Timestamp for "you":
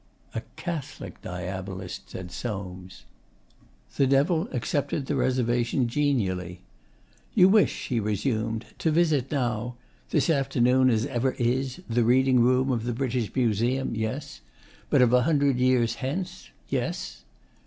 7.35-7.47